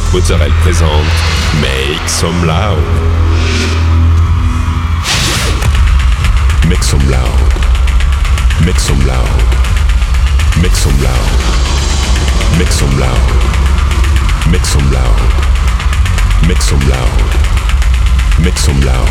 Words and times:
Annick 0.00 0.12
Mozzarella 0.12 0.54
présente 0.62 0.88
Make 1.60 2.08
Some 2.08 2.46
Loud. 2.46 2.78
Make 6.68 6.82
some 6.82 7.10
loud. 7.10 7.28
Make 8.64 8.78
some 8.78 9.06
loud. 9.06 9.26
Make 10.62 10.76
some 10.76 11.00
loud. 11.02 11.16
Make 12.58 12.72
some 12.72 13.00
loud. 13.00 13.18
Make 14.50 14.64
some 14.64 14.90
loud. 14.90 15.20
Make 16.46 16.62
some 16.62 16.80
loud. 16.88 17.08
Make 18.42 18.58
some 18.58 18.80
loud. 18.80 19.08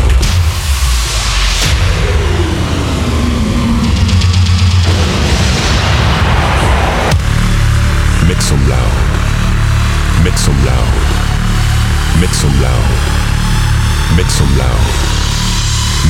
Make 8.28 8.40
some 8.42 8.68
loud. 8.68 8.89
Make 10.22 10.36
some 10.36 10.64
loud. 10.66 12.20
Make 12.20 12.34
some 12.34 12.60
loud. 12.60 12.90
Make 14.18 14.28
some 14.28 14.58
loud. 14.58 14.86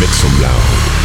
Make 0.01 0.11
some 0.11 0.41
loud. 0.43 1.01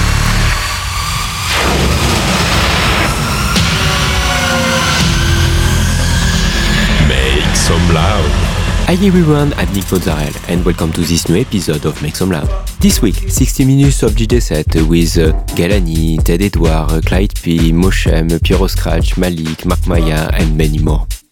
Make 7.07 9.01
everyone, 9.03 9.53
I'm 9.53 9.71
Nick 9.73 9.91
Mozzarella 9.91 10.31
and 10.47 10.65
welcome 10.65 10.91
to 10.93 11.01
this 11.01 11.29
new 11.29 11.39
episode 11.39 11.85
of 11.85 12.01
Make 12.01 12.15
Some 12.15 12.31
Loud. 12.31 12.47
This 12.79 13.03
week, 13.03 13.15
60 13.15 13.65
minutes 13.65 14.01
of 14.01 14.11
DJ 14.11 14.41
set 14.41 14.73
with 14.87 15.17
uh, 15.19 15.33
Galani, 15.55 16.23
Ted 16.23 16.41
Edouard, 16.41 17.05
Clyde 17.05 17.35
P, 17.35 17.71
Moshem, 17.71 18.41
Piero 18.43 18.65
Scratch, 18.65 19.15
Malik, 19.17 19.65
Mark 19.65 19.85
Maya 19.85 20.31
and 20.33 20.57
many 20.57 20.79
more. 20.79 21.05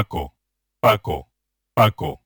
Paco, 0.00 0.34
Paco, 0.80 1.28
Paco. 1.74 2.19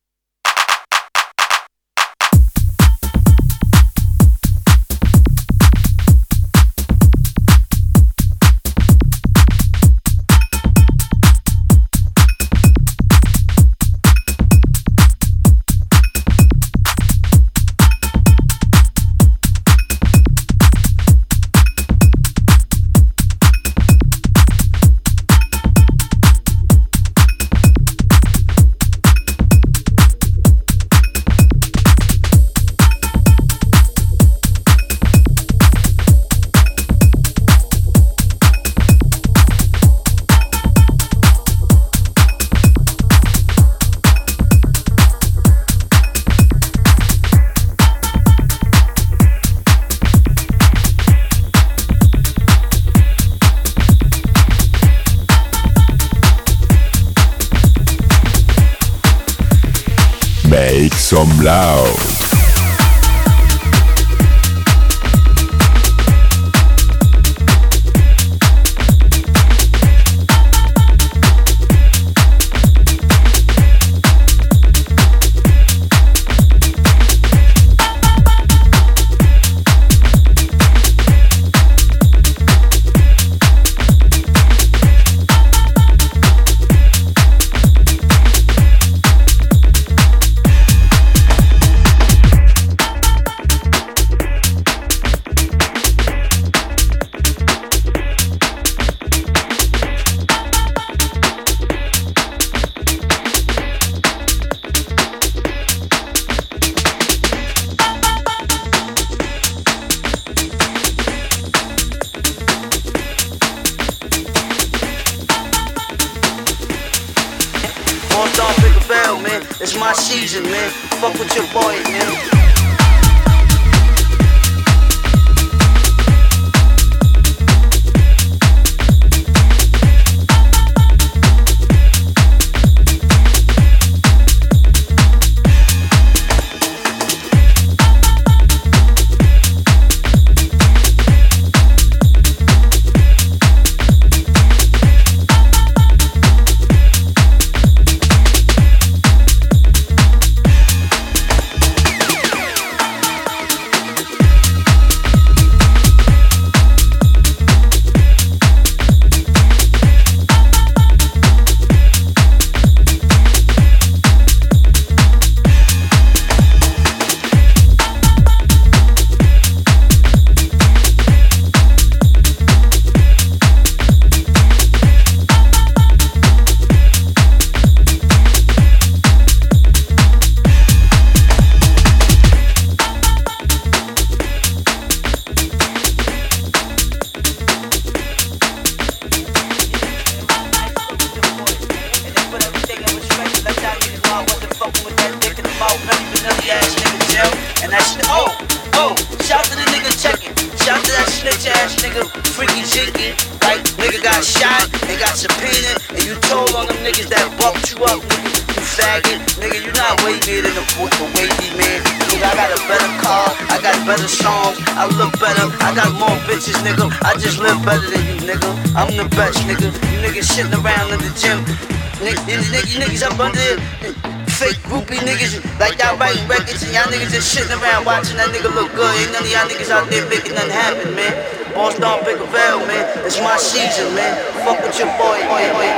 Y'all 229.35 229.51
niggas 229.51 229.70
out 229.70 229.90
there 229.90 230.07
making 230.07 230.33
nothing 230.38 230.55
happen, 230.55 230.94
man. 230.94 231.11
Boss 231.55 231.75
Don 231.83 231.99
Big 232.07 232.18
Veil, 232.31 232.62
man. 232.70 232.87
It's 233.03 233.18
my 233.18 233.35
season, 233.37 233.90
man. 233.90 234.14
Fuck 234.47 234.62
with 234.62 234.79
your 234.79 234.87
boy, 234.94 235.18
boy, 235.27 235.42
boy, 235.51 235.73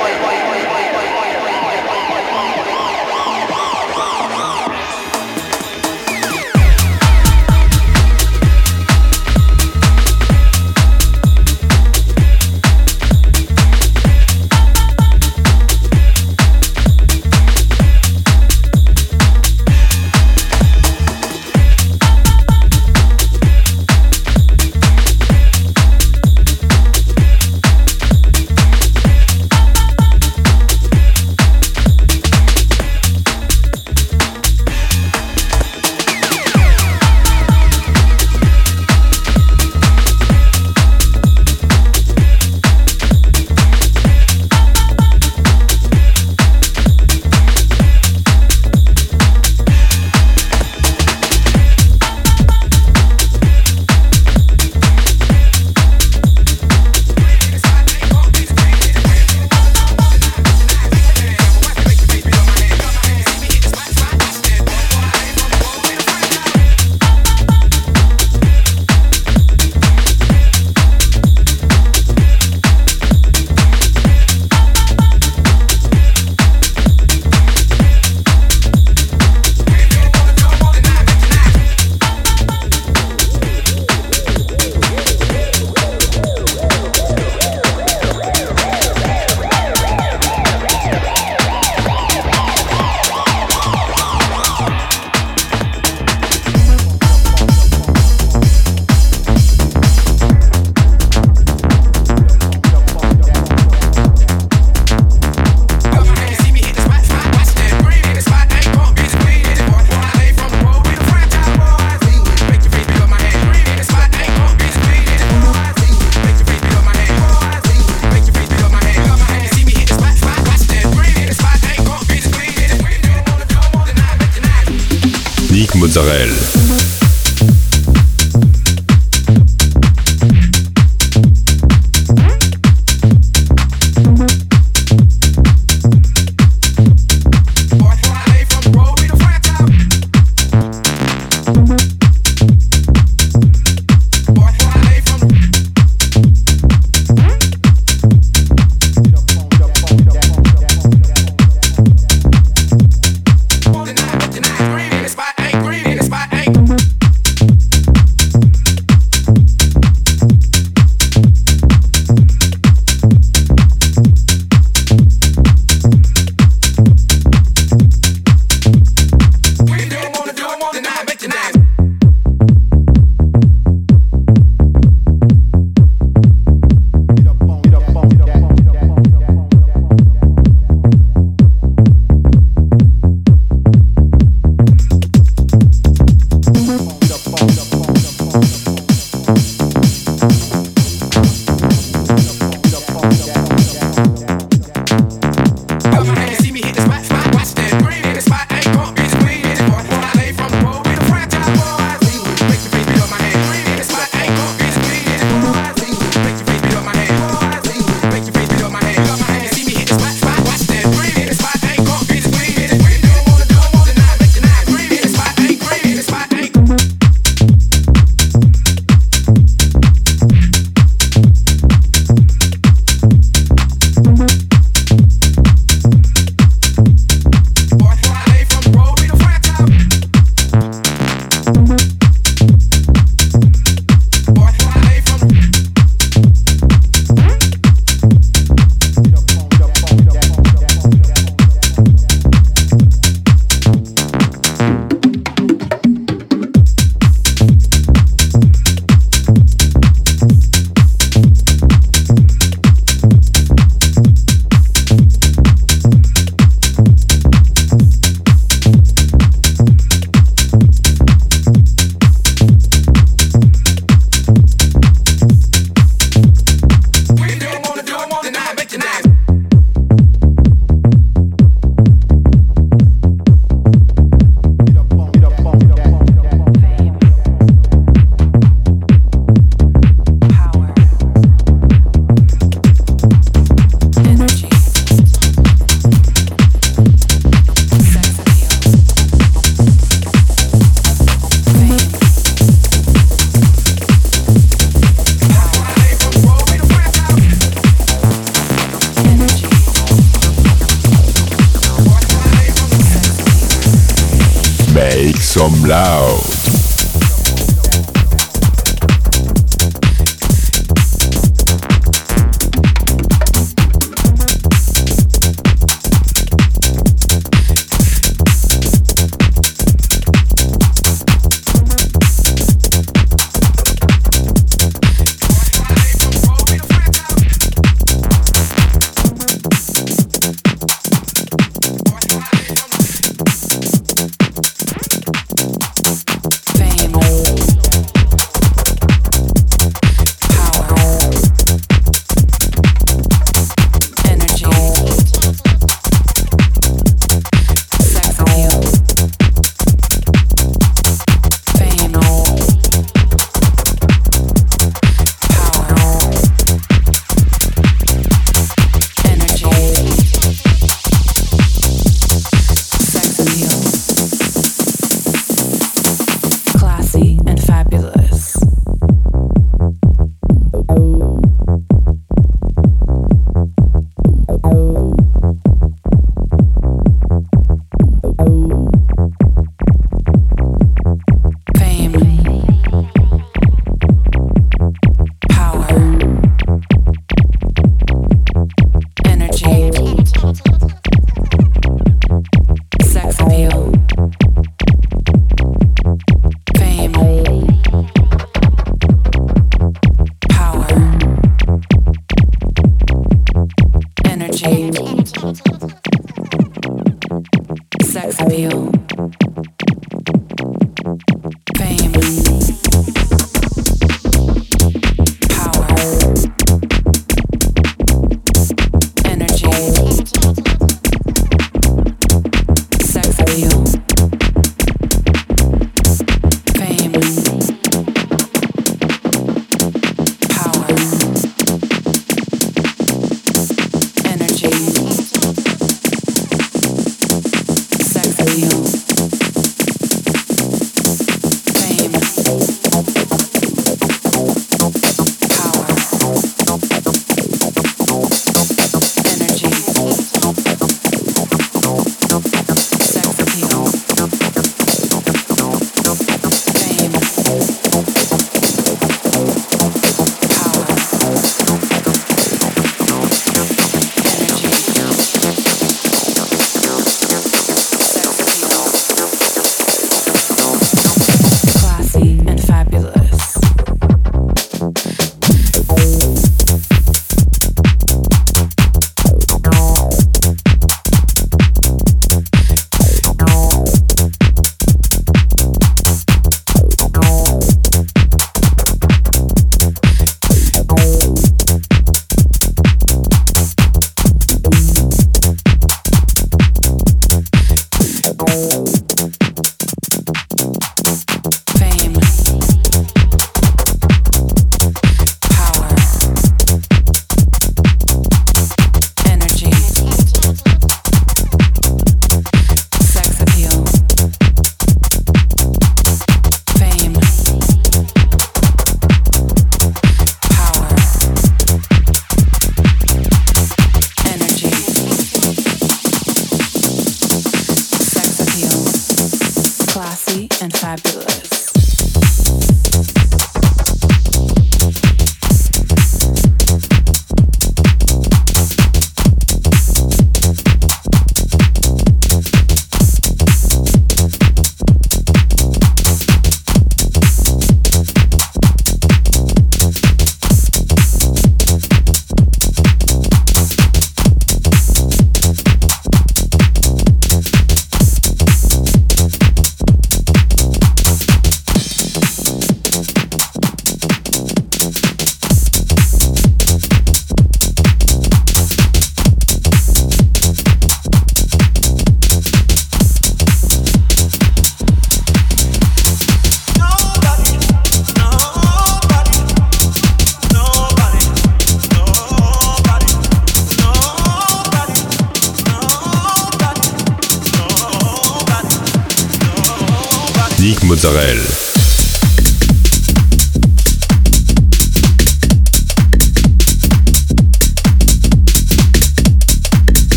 Musik 590.46 590.62
Mozzarella. 590.62 591.45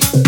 right. 0.00 0.27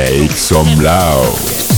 Make 0.00 0.30
some 0.30 0.82
loud. 0.82 1.69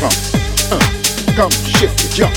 from. 0.00 0.10
Uh, 0.72 0.80
come 1.36 1.50
shift 1.50 2.16
your 2.16 2.28
jump. 2.28 2.34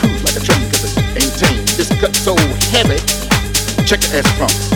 Cruise 0.00 0.24
like 0.24 0.36
a 0.36 0.40
train 0.40 0.64
cause 0.70 0.96
it 0.96 1.22
ain't 1.22 1.34
tame. 1.38 1.64
This 1.76 1.88
cut 2.00 2.16
so 2.16 2.34
heavy. 2.72 2.96
Check 3.84 4.02
your 4.04 4.20
ass 4.20 4.30
from. 4.38 4.67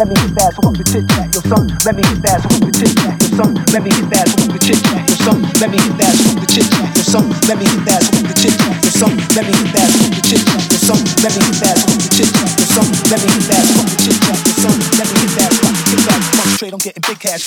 Let 0.00 0.08
me 0.08 0.16
get 0.16 0.32
back 0.32 0.56
to 0.56 0.64
the 0.72 0.80
kick 0.80 1.04
out 1.12 1.28
your 1.28 1.44
son. 1.44 1.68
Let 1.84 1.92
me 1.92 2.00
get 2.00 2.24
back 2.24 2.40
to 2.40 2.48
the 2.56 2.72
kick 2.72 2.96
out 3.04 3.20
your 3.20 3.36
son. 3.36 3.52
Let 3.68 3.84
me 3.84 3.92
get 3.92 4.08
back 4.08 4.24
to 4.32 4.48
the 4.48 4.56
kick 4.56 4.80
out 4.88 5.04
your 5.04 5.20
son. 5.20 5.44
Let 5.60 5.68
me 5.68 5.76
get 5.76 5.92
back 6.00 6.16
to 6.16 6.40
the 6.40 6.46
kick 6.48 6.72
out 6.72 6.88
your 6.96 7.04
son. 7.04 7.28
Let 7.44 7.60
me 7.60 7.68
get 7.68 7.84
back 7.84 8.00
to 8.00 8.16
the 8.24 8.32
kick 8.32 8.56
out 8.64 8.80
your 8.80 8.96
son. 8.96 9.12
Let 9.36 9.44
me 9.44 9.52
get 9.60 9.76
back 9.76 9.92
to 9.92 10.08
the 10.08 10.24
kick 10.24 10.40
out 10.56 10.64
your 10.72 10.80
son. 10.80 11.04
Let 11.20 11.36
me 11.36 11.44
get 11.44 11.60
back 11.60 11.76
to 11.84 11.92
the 12.00 12.08
kick 12.16 12.32
out 12.32 12.48
your 12.48 12.64
son. 12.72 12.88
Let 13.12 13.20
me 13.20 13.28
get 13.28 13.44
back 13.44 13.60
to 13.60 13.76
the 13.84 14.00
kick 14.00 14.24
out 14.24 14.40
your 14.40 14.56
son. 14.56 14.72
Let 14.96 15.04
me 15.04 15.20
get 15.20 15.36
back 15.36 15.52
to 15.52 15.68
the 15.68 15.84
kick 15.84 16.08
out. 16.08 16.16
Concentrate 16.32 16.72
on 16.72 16.80
getting 16.80 17.04
big 17.04 17.20
cash. 17.20 17.44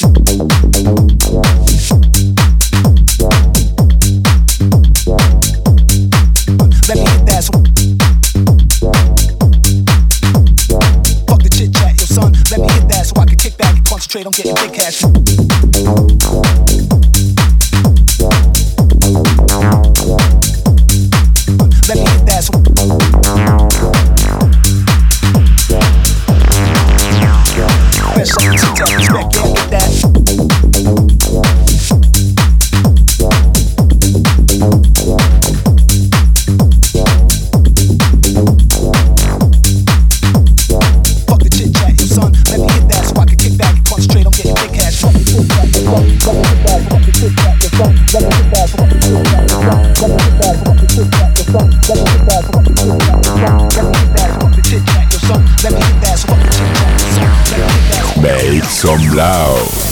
Some 58.84 59.16
loud. 59.16 59.83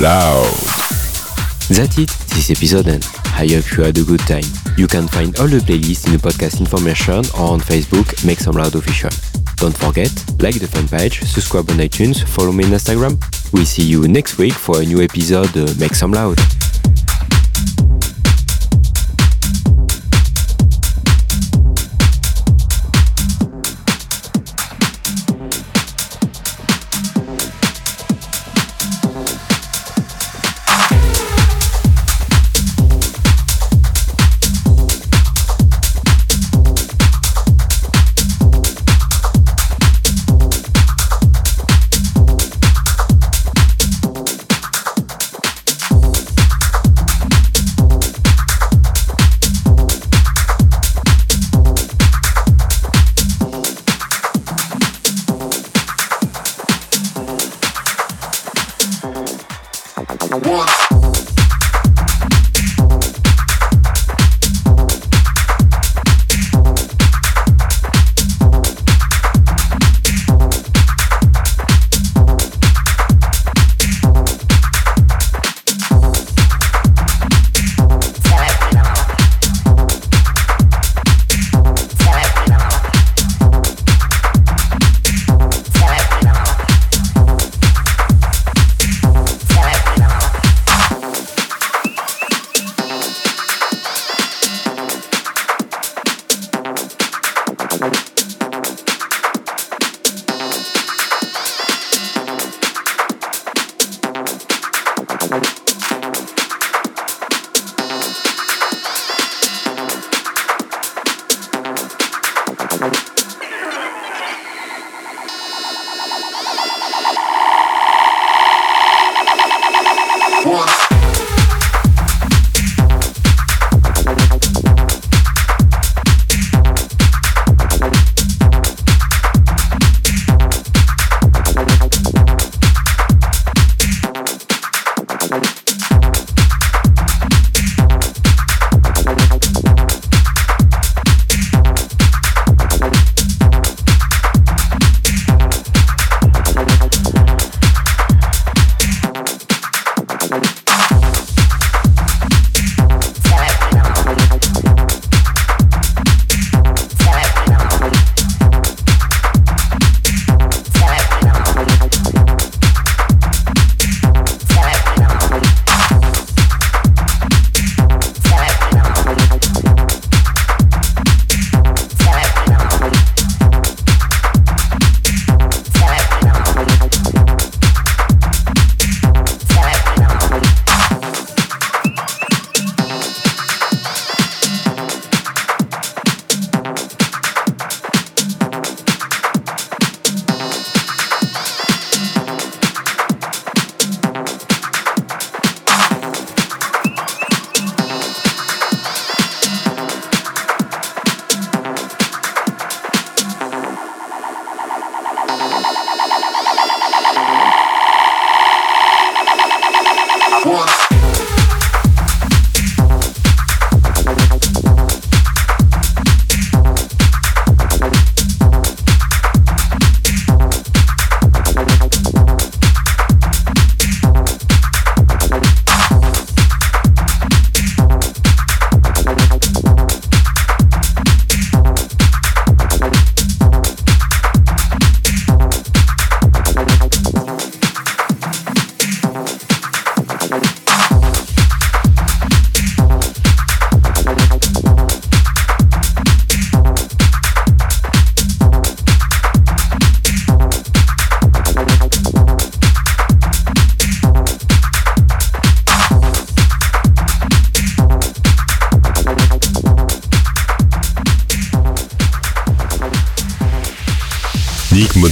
Loud. 0.00 0.50
That's 1.68 1.98
it, 1.98 2.08
this 2.34 2.50
episode 2.50 2.88
and 2.88 3.04
I 3.36 3.46
hope 3.46 3.70
you 3.76 3.84
had 3.84 3.98
a 3.98 4.02
good 4.02 4.20
time. 4.20 4.44
You 4.76 4.86
can 4.86 5.06
find 5.06 5.38
all 5.38 5.46
the 5.46 5.58
playlists 5.58 6.06
in 6.06 6.12
the 6.12 6.18
podcast 6.18 6.58
information 6.60 7.18
or 7.38 7.52
on 7.52 7.60
Facebook, 7.60 8.24
Make 8.24 8.40
Some 8.40 8.56
Loud 8.56 8.74
Official. 8.74 9.10
Don't 9.56 9.76
forget, 9.76 10.10
like 10.40 10.58
the 10.58 10.66
fan 10.66 10.88
page, 10.88 11.20
subscribe 11.20 11.70
on 11.70 11.76
iTunes, 11.76 12.26
follow 12.26 12.52
me 12.52 12.64
on 12.64 12.70
Instagram. 12.70 13.20
We 13.52 13.64
see 13.64 13.84
you 13.84 14.08
next 14.08 14.38
week 14.38 14.54
for 14.54 14.80
a 14.80 14.84
new 14.84 15.02
episode 15.02 15.54
Make 15.78 15.94
Some 15.94 16.12
Loud. 16.12 16.59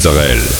Israël. 0.08 0.57